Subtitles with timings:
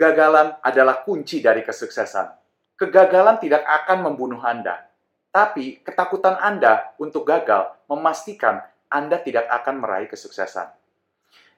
[0.00, 2.32] Kegagalan adalah kunci dari kesuksesan.
[2.72, 4.88] Kegagalan tidak akan membunuh Anda,
[5.28, 10.72] tapi ketakutan Anda untuk gagal memastikan Anda tidak akan meraih kesuksesan.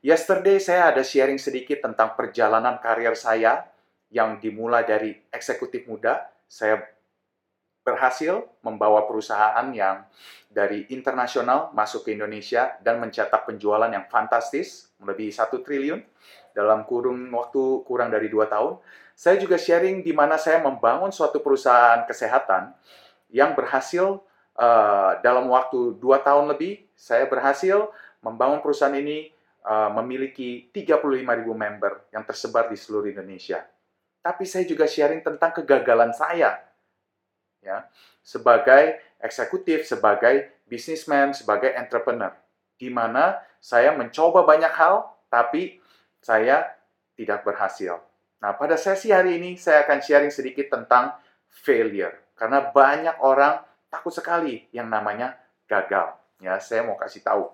[0.00, 3.68] Yesterday saya ada sharing sedikit tentang perjalanan karir saya
[4.08, 6.24] yang dimulai dari eksekutif muda.
[6.48, 6.80] Saya
[7.90, 10.06] berhasil membawa perusahaan yang
[10.50, 16.02] dari internasional masuk ke Indonesia dan mencetak penjualan yang fantastis, lebih satu triliun
[16.54, 18.78] dalam kurun waktu kurang dari dua tahun.
[19.14, 22.74] Saya juga sharing di mana saya membangun suatu perusahaan kesehatan
[23.30, 24.22] yang berhasil
[24.58, 26.86] uh, dalam waktu dua tahun lebih.
[26.98, 27.90] Saya berhasil
[28.24, 29.30] membangun perusahaan ini
[29.64, 33.64] uh, memiliki 35.000 member yang tersebar di seluruh Indonesia.
[34.20, 36.69] Tapi saya juga sharing tentang kegagalan saya
[37.60, 37.86] ya
[38.24, 42.32] sebagai eksekutif, sebagai bisnismen, sebagai entrepreneur,
[42.80, 45.80] di mana saya mencoba banyak hal, tapi
[46.24, 46.72] saya
[47.16, 48.00] tidak berhasil.
[48.40, 51.12] Nah, pada sesi hari ini saya akan sharing sedikit tentang
[51.52, 53.60] failure, karena banyak orang
[53.92, 55.36] takut sekali yang namanya
[55.68, 56.16] gagal.
[56.40, 57.52] Ya, saya mau kasih tahu.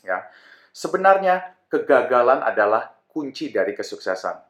[0.00, 0.24] Ya,
[0.72, 4.40] sebenarnya kegagalan adalah kunci dari kesuksesan.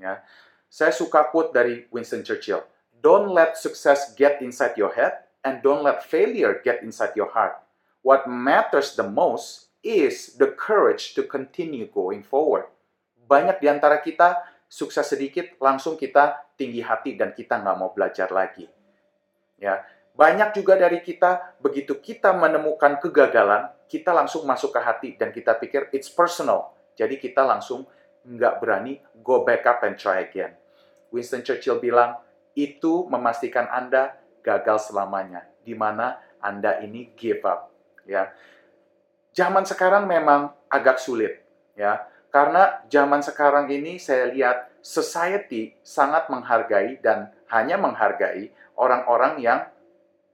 [0.00, 0.24] Ya,
[0.72, 2.64] saya suka quote dari Winston Churchill.
[3.02, 7.58] Don't let success get inside your head and don't let failure get inside your heart.
[8.06, 12.70] What matters the most is the courage to continue going forward.
[13.26, 18.30] Banyak di antara kita sukses sedikit langsung kita tinggi hati dan kita nggak mau belajar
[18.30, 18.70] lagi.
[19.58, 19.82] Ya,
[20.14, 25.58] banyak juga dari kita begitu kita menemukan kegagalan, kita langsung masuk ke hati dan kita
[25.58, 26.78] pikir it's personal.
[26.94, 27.82] Jadi kita langsung
[28.22, 30.54] nggak berani go back up and try again.
[31.12, 32.16] Winston Churchill bilang,
[32.54, 37.70] itu memastikan Anda gagal selamanya, di mana Anda ini give up.
[38.02, 38.34] Ya,
[39.30, 41.40] zaman sekarang memang agak sulit,
[41.78, 42.02] ya,
[42.34, 49.60] karena zaman sekarang ini saya lihat society sangat menghargai dan hanya menghargai orang-orang yang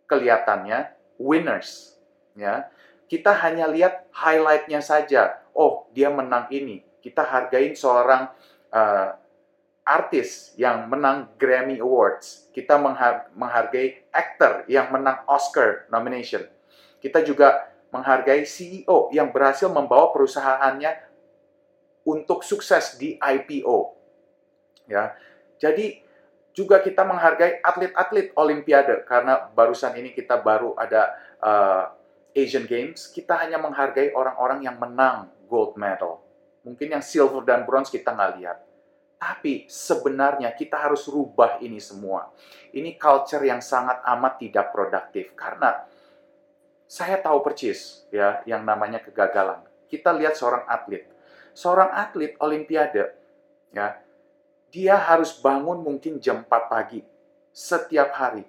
[0.08, 2.00] kelihatannya winners,
[2.32, 2.72] ya.
[3.08, 5.40] Kita hanya lihat highlightnya saja.
[5.56, 6.84] Oh, dia menang ini.
[7.00, 8.28] Kita hargain seorang
[8.68, 9.16] uh,
[9.88, 12.52] artis yang menang Grammy Awards.
[12.52, 12.76] Kita
[13.32, 16.44] menghargai aktor yang menang Oscar nomination.
[17.00, 20.92] Kita juga menghargai CEO yang berhasil membawa perusahaannya
[22.04, 23.96] untuk sukses di IPO.
[24.84, 25.16] Ya.
[25.56, 26.04] Jadi
[26.52, 31.84] juga kita menghargai atlet-atlet olimpiade karena barusan ini kita baru ada uh,
[32.36, 36.20] Asian Games, kita hanya menghargai orang-orang yang menang gold medal.
[36.62, 38.58] Mungkin yang silver dan bronze kita nggak lihat.
[39.18, 42.30] Tapi sebenarnya kita harus rubah ini semua.
[42.70, 45.82] Ini culture yang sangat amat tidak produktif karena
[46.86, 49.66] saya tahu percis ya yang namanya kegagalan.
[49.90, 51.10] Kita lihat seorang atlet.
[51.50, 53.10] Seorang atlet olimpiade
[53.74, 53.98] ya,
[54.70, 57.02] dia harus bangun mungkin jam 4 pagi
[57.58, 58.46] setiap hari,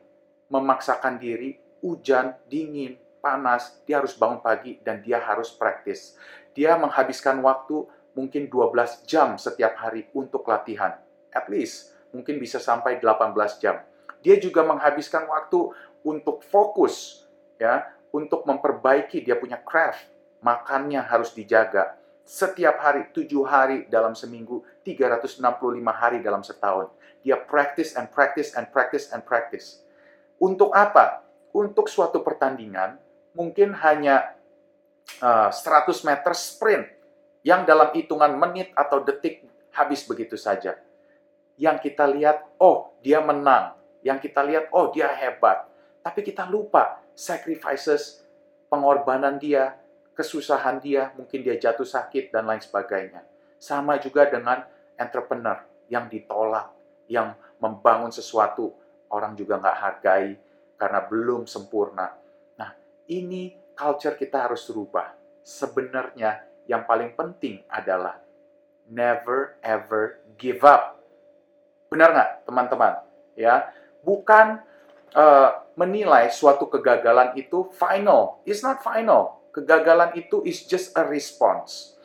[0.53, 6.13] memaksakan diri, hujan, dingin, panas, dia harus bangun pagi dan dia harus praktis.
[6.53, 10.97] Dia menghabiskan waktu mungkin 12 jam setiap hari untuk latihan.
[11.29, 13.81] At least mungkin bisa sampai 18 jam.
[14.19, 15.71] Dia juga menghabiskan waktu
[16.03, 17.27] untuk fokus
[17.59, 20.07] ya, untuk memperbaiki dia punya craft.
[20.39, 21.99] Makannya harus dijaga.
[22.23, 25.41] Setiap hari, 7 hari dalam seminggu, 365
[25.89, 26.93] hari dalam setahun.
[27.25, 29.83] Dia practice and practice and practice and practice.
[30.39, 31.25] Untuk apa?
[31.51, 33.01] Untuk suatu pertandingan,
[33.33, 34.37] mungkin hanya
[35.19, 36.85] uh, 100 meter sprint
[37.45, 40.75] yang dalam hitungan menit atau detik habis begitu saja.
[41.59, 43.75] Yang kita lihat, oh dia menang.
[44.03, 45.67] Yang kita lihat, oh dia hebat.
[45.99, 48.23] Tapi kita lupa sacrifices,
[48.71, 49.75] pengorbanan dia,
[50.15, 53.23] kesusahan dia, mungkin dia jatuh sakit dan lain sebagainya.
[53.59, 54.63] Sama juga dengan
[54.95, 56.71] entrepreneur yang ditolak,
[57.11, 58.71] yang membangun sesuatu,
[59.11, 60.39] orang juga nggak hargai
[60.79, 62.15] karena belum sempurna.
[62.55, 62.71] Nah,
[63.11, 65.11] ini culture kita harus rubah.
[65.43, 68.21] Sebenarnya yang paling penting adalah
[68.85, 71.01] never ever give up.
[71.89, 72.93] Benar nggak, teman-teman?
[73.33, 73.73] Ya,
[74.05, 74.61] bukan
[75.17, 78.45] uh, menilai suatu kegagalan itu final.
[78.45, 79.41] It's not final.
[79.49, 81.97] Kegagalan itu is just a response.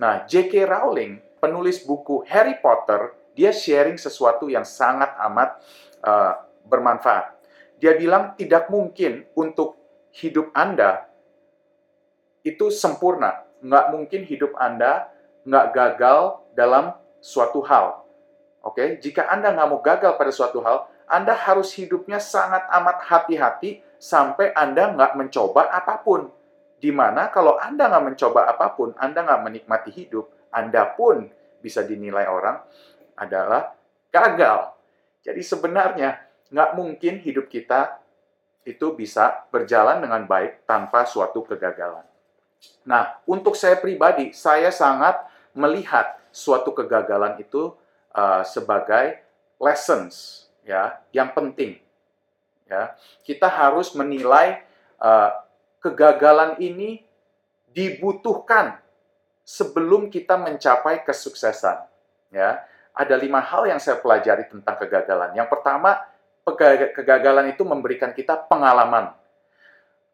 [0.00, 0.64] Nah, J.K.
[0.64, 5.60] Rowling, penulis buku Harry Potter, dia sharing sesuatu yang sangat amat
[6.00, 7.36] uh, bermanfaat.
[7.76, 9.76] Dia bilang tidak mungkin untuk
[10.16, 11.04] hidup Anda
[12.40, 15.08] itu sempurna nggak mungkin hidup Anda
[15.46, 16.20] nggak gagal
[16.56, 18.02] dalam suatu hal.
[18.66, 18.88] Oke, okay?
[18.98, 24.50] jika Anda nggak mau gagal pada suatu hal, Anda harus hidupnya sangat amat hati-hati sampai
[24.58, 26.26] Anda nggak mencoba apa pun.
[26.82, 31.30] Di mana kalau Anda nggak mencoba apa pun, Anda nggak menikmati hidup, Anda pun
[31.62, 32.58] bisa dinilai orang
[33.14, 33.70] adalah
[34.10, 34.74] gagal.
[35.22, 36.18] Jadi sebenarnya
[36.50, 38.02] nggak mungkin hidup kita
[38.66, 42.02] itu bisa berjalan dengan baik tanpa suatu kegagalan.
[42.86, 45.18] Nah, untuk saya pribadi, saya sangat
[45.56, 47.74] melihat suatu kegagalan itu
[48.14, 49.18] uh, sebagai
[49.58, 51.82] lessons, ya, yang penting.
[52.66, 54.62] Ya, kita harus menilai
[54.98, 55.30] uh,
[55.82, 57.06] kegagalan ini
[57.70, 58.78] dibutuhkan
[59.46, 61.86] sebelum kita mencapai kesuksesan.
[62.34, 65.36] Ya, ada lima hal yang saya pelajari tentang kegagalan.
[65.36, 66.02] Yang pertama,
[66.96, 69.14] kegagalan itu memberikan kita pengalaman.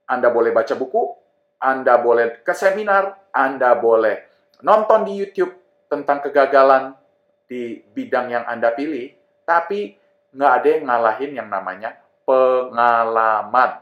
[0.05, 1.22] Anda boleh baca buku,
[1.63, 4.27] Anda boleh ke seminar, Anda boleh
[4.67, 5.55] nonton di YouTube
[5.87, 6.99] tentang kegagalan
[7.47, 9.15] di bidang yang Anda pilih,
[9.47, 9.95] tapi
[10.35, 11.95] nggak ada yang ngalahin yang namanya
[12.27, 13.79] pengalaman.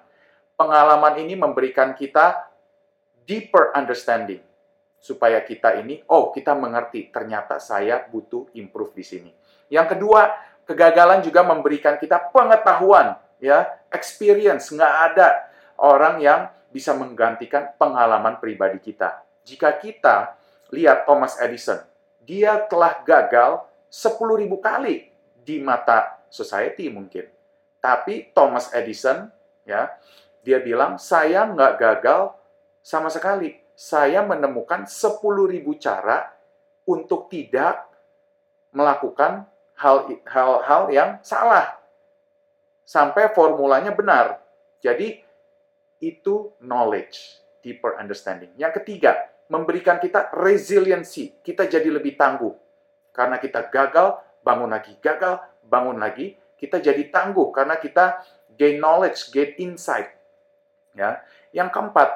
[0.60, 2.52] Pengalaman ini memberikan kita
[3.24, 4.44] deeper understanding
[5.00, 9.32] supaya kita ini, oh kita mengerti ternyata saya butuh improve di sini.
[9.72, 10.28] Yang kedua,
[10.70, 14.70] Kegagalan juga memberikan kita pengetahuan, ya, experience.
[14.70, 15.28] Nggak ada
[15.82, 19.22] orang yang bisa menggantikan pengalaman pribadi kita.
[19.42, 20.38] Jika kita
[20.70, 21.82] lihat Thomas Edison,
[22.22, 25.10] dia telah gagal 10.000 kali
[25.42, 27.26] di mata society mungkin.
[27.82, 29.26] Tapi Thomas Edison,
[29.66, 29.90] ya,
[30.46, 32.32] dia bilang, saya nggak gagal
[32.80, 33.58] sama sekali.
[33.74, 35.18] Saya menemukan 10.000
[35.80, 36.30] cara
[36.86, 37.88] untuk tidak
[38.70, 39.48] melakukan
[40.28, 41.80] hal-hal yang salah
[42.84, 44.42] sampai formulanya benar.
[44.82, 45.22] Jadi
[46.00, 48.50] itu knowledge, deeper understanding.
[48.56, 51.36] Yang ketiga, memberikan kita resiliency.
[51.44, 52.52] Kita jadi lebih tangguh.
[53.12, 54.96] Karena kita gagal, bangun lagi.
[54.98, 56.34] Gagal, bangun lagi.
[56.56, 58.24] Kita jadi tangguh karena kita
[58.56, 60.12] gain knowledge, gain insight.
[60.96, 61.20] Ya.
[61.52, 62.08] Yang keempat,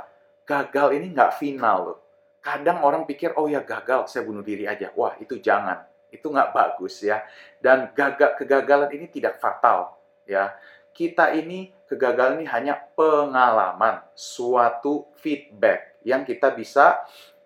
[0.49, 1.99] gagal ini nggak final loh.
[2.45, 4.93] Kadang orang pikir, oh ya gagal, saya bunuh diri aja.
[4.93, 5.81] Wah, itu jangan
[6.15, 7.27] itu nggak bagus ya.
[7.59, 9.99] Dan gagal kegagalan ini tidak fatal
[10.31, 10.55] ya.
[10.95, 16.99] Kita ini kegagalan ini hanya pengalaman, suatu feedback yang kita bisa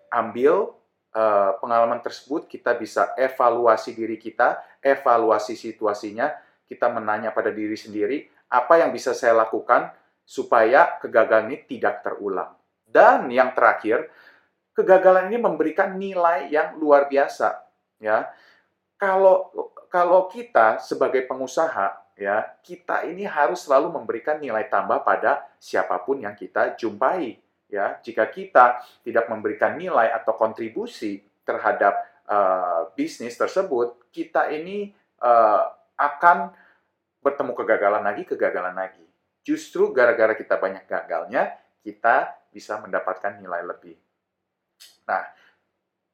[0.09, 0.73] ambil
[1.13, 6.33] uh, pengalaman tersebut, kita bisa evaluasi diri kita, evaluasi situasinya,
[6.65, 9.93] kita menanya pada diri sendiri apa yang bisa saya lakukan
[10.25, 12.57] supaya kegagalan ini tidak terulang.
[12.89, 14.09] Dan yang terakhir,
[14.73, 17.69] kegagalan ini memberikan nilai yang luar biasa
[17.99, 18.31] ya
[18.95, 19.51] kalau
[19.91, 26.19] kalau kita sebagai pengusaha ya, kita ini harus selalu memberikan nilai tambah pada siapa pun
[26.19, 27.39] yang kita jumpai
[27.71, 27.95] ya.
[28.03, 31.95] Jika kita tidak memberikan nilai atau kontribusi terhadap
[32.27, 34.91] uh, bisnis tersebut, kita ini
[35.23, 35.63] uh,
[35.95, 36.51] akan
[37.23, 39.07] bertemu kegagalan lagi, kegagalan lagi.
[39.39, 43.95] Justru gara-gara kita banyak gagalnya, kita bisa mendapatkan nilai lebih.
[45.07, 45.23] Nah,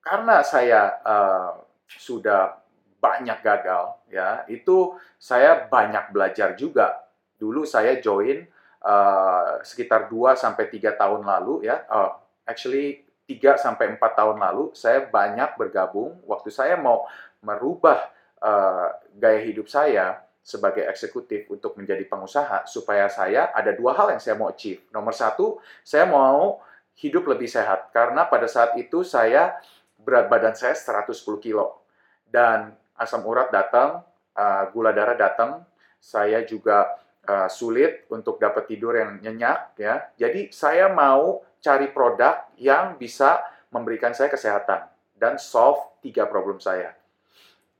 [0.05, 2.64] karena saya uh, sudah
[3.05, 4.41] banyak gagal ya.
[4.49, 7.05] Itu saya banyak belajar juga.
[7.37, 8.41] Dulu saya join
[8.81, 11.85] uh, sekitar 2 sampai tiga tahun lalu ya.
[11.85, 12.17] Uh,
[12.49, 16.17] actually 3 sampai 4 tahun lalu saya banyak bergabung.
[16.25, 17.05] Waktu saya mau
[17.45, 18.09] merubah
[18.41, 24.21] uh, gaya hidup saya sebagai eksekutif untuk menjadi pengusaha supaya saya ada dua hal yang
[24.21, 24.85] saya mau achieve.
[24.93, 26.61] Nomor satu, saya mau
[27.01, 27.89] hidup lebih sehat.
[27.89, 29.57] Karena pada saat itu saya
[29.97, 31.81] berat badan saya 110 kilo.
[32.29, 34.03] Dan asam urat datang,
[34.35, 35.63] uh, gula darah datang,
[35.99, 36.91] saya juga
[37.27, 40.09] uh, sulit untuk dapat tidur yang nyenyak ya.
[40.15, 43.41] Jadi saya mau cari produk yang bisa
[43.73, 44.85] memberikan saya kesehatan
[45.17, 46.93] dan solve tiga problem saya.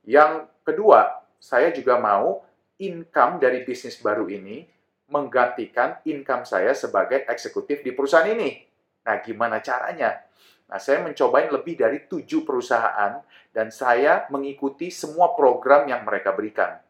[0.02, 2.42] Yang kedua, saya juga mau
[2.82, 4.66] income dari bisnis baru ini
[5.06, 8.58] menggantikan income saya sebagai eksekutif di perusahaan ini.
[9.06, 10.25] Nah, gimana caranya?
[10.66, 13.22] Nah, saya mencobain lebih dari tujuh perusahaan
[13.54, 16.82] dan saya mengikuti semua program yang mereka berikan.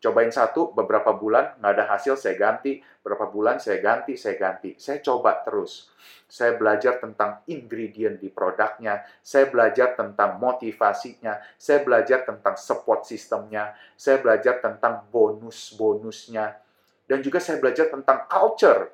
[0.00, 2.80] Cobain satu, beberapa bulan nggak ada hasil, saya ganti.
[3.04, 4.72] Berapa bulan saya ganti, saya ganti.
[4.80, 5.92] Saya coba terus.
[6.24, 9.04] Saya belajar tentang ingredient di produknya.
[9.20, 11.36] Saya belajar tentang motivasinya.
[11.60, 13.76] Saya belajar tentang support sistemnya.
[13.92, 16.56] Saya belajar tentang bonus-bonusnya.
[17.04, 18.88] Dan juga saya belajar tentang culture,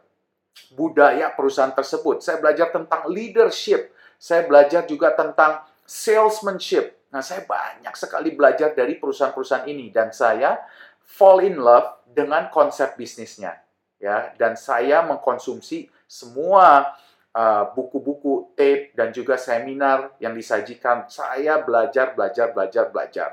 [0.74, 2.18] budaya perusahaan tersebut.
[2.18, 6.96] Saya belajar tentang leadership saya belajar juga tentang salesmanship.
[7.14, 10.58] Nah, saya banyak sekali belajar dari perusahaan-perusahaan ini dan saya
[11.00, 13.62] fall in love dengan konsep bisnisnya.
[13.96, 16.92] Ya, dan saya mengkonsumsi semua
[17.32, 21.08] uh, buku-buku, uh, tape dan juga seminar yang disajikan.
[21.08, 23.30] Saya belajar, belajar, belajar, belajar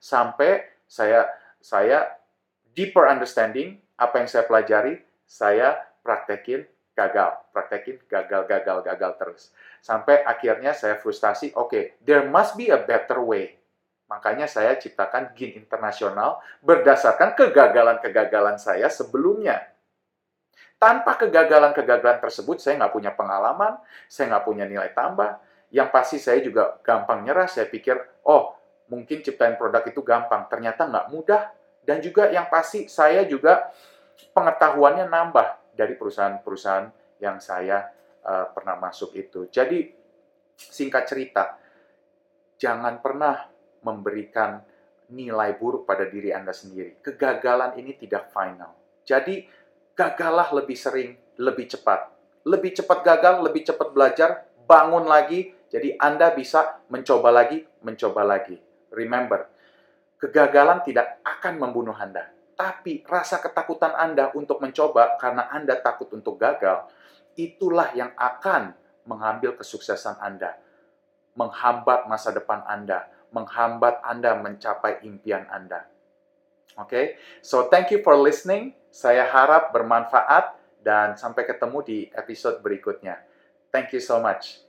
[0.00, 1.26] sampai saya
[1.60, 2.06] saya
[2.76, 5.74] deeper understanding apa yang saya pelajari, saya
[6.04, 9.42] praktekin gagal, praktekin gagal, gagal, gagal terus.
[9.84, 13.60] Sampai akhirnya saya frustasi, oke, okay, there must be a better way.
[14.08, 19.60] Makanya saya ciptakan GIN internasional berdasarkan kegagalan-kegagalan saya sebelumnya.
[20.80, 23.76] Tanpa kegagalan-kegagalan tersebut, saya nggak punya pengalaman,
[24.08, 25.36] saya nggak punya nilai tambah.
[25.74, 30.46] Yang pasti saya juga gampang nyerah, saya pikir, oh mungkin ciptain produk itu gampang.
[30.48, 31.42] Ternyata nggak mudah.
[31.82, 33.68] Dan juga yang pasti saya juga
[34.36, 37.92] pengetahuannya nambah dari perusahaan-perusahaan yang saya
[38.24, 39.46] uh, pernah masuk itu.
[39.52, 39.84] Jadi
[40.56, 41.60] singkat cerita,
[42.56, 43.46] jangan pernah
[43.84, 44.64] memberikan
[45.12, 46.98] nilai buruk pada diri Anda sendiri.
[46.98, 48.74] Kegagalan ini tidak final.
[49.06, 49.46] Jadi,
[49.94, 52.10] gagallah lebih sering, lebih cepat.
[52.42, 54.30] Lebih cepat gagal, lebih cepat belajar,
[54.66, 58.58] bangun lagi, jadi Anda bisa mencoba lagi, mencoba lagi.
[58.90, 59.46] Remember,
[60.18, 62.35] kegagalan tidak akan membunuh Anda.
[62.56, 66.88] Tapi rasa ketakutan Anda untuk mencoba karena Anda takut untuk gagal,
[67.36, 68.72] itulah yang akan
[69.04, 70.56] mengambil kesuksesan Anda,
[71.36, 75.84] menghambat masa depan Anda, menghambat Anda mencapai impian Anda.
[76.76, 77.04] Oke, okay?
[77.40, 78.76] so thank you for listening.
[78.92, 83.20] Saya harap bermanfaat dan sampai ketemu di episode berikutnya.
[83.72, 84.65] Thank you so much.